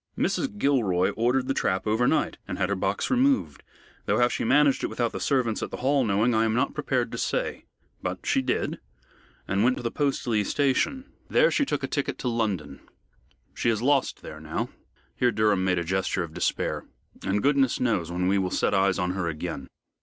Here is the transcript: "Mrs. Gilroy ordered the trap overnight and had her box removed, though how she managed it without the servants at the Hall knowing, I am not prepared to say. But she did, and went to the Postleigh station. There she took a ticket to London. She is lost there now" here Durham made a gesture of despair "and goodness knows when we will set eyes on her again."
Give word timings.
"Mrs. 0.17 0.57
Gilroy 0.57 1.11
ordered 1.11 1.47
the 1.47 1.53
trap 1.53 1.85
overnight 1.85 2.37
and 2.47 2.57
had 2.57 2.69
her 2.69 2.75
box 2.75 3.11
removed, 3.11 3.61
though 4.07 4.17
how 4.17 4.27
she 4.27 4.43
managed 4.43 4.83
it 4.83 4.87
without 4.89 5.11
the 5.11 5.19
servants 5.19 5.61
at 5.61 5.69
the 5.69 5.77
Hall 5.77 6.03
knowing, 6.03 6.33
I 6.33 6.43
am 6.43 6.55
not 6.55 6.73
prepared 6.73 7.11
to 7.11 7.19
say. 7.19 7.65
But 8.01 8.25
she 8.25 8.41
did, 8.41 8.79
and 9.47 9.63
went 9.63 9.77
to 9.77 9.83
the 9.83 9.91
Postleigh 9.91 10.43
station. 10.43 11.11
There 11.29 11.51
she 11.51 11.65
took 11.65 11.83
a 11.83 11.87
ticket 11.87 12.17
to 12.17 12.27
London. 12.27 12.79
She 13.53 13.69
is 13.69 13.83
lost 13.83 14.23
there 14.23 14.39
now" 14.39 14.69
here 15.17 15.31
Durham 15.31 15.63
made 15.63 15.77
a 15.77 15.83
gesture 15.83 16.23
of 16.23 16.33
despair 16.33 16.83
"and 17.23 17.43
goodness 17.43 17.79
knows 17.79 18.11
when 18.11 18.27
we 18.27 18.39
will 18.39 18.49
set 18.49 18.73
eyes 18.73 18.97
on 18.97 19.11
her 19.11 19.27
again." 19.27 19.67